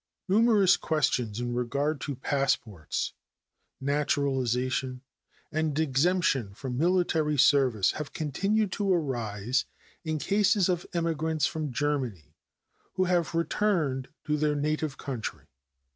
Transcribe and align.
Numerous 0.27 0.77
questions 0.77 1.39
in 1.39 1.53
regard 1.53 2.01
to 2.01 2.15
passports, 2.15 3.13
naturalization, 3.79 5.01
and 5.51 5.77
exemption 5.77 6.55
from 6.55 6.75
military 6.75 7.37
service 7.37 7.91
have 7.91 8.11
continued 8.11 8.71
to 8.71 8.91
arise 8.91 9.65
in 10.03 10.17
cases 10.17 10.69
of 10.69 10.87
emigrants 10.95 11.45
from 11.45 11.71
Germany 11.71 12.33
who 12.93 13.03
have 13.03 13.35
returned 13.35 14.07
to 14.25 14.37
their 14.37 14.55
native 14.55 14.97
country. 14.97 15.45